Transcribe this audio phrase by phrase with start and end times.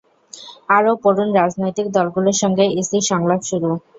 [0.69, 3.69] অারও পড়ুন রাজনৈতিক দলগুলোর সঙ্গে ইসির সংলাপ শুরু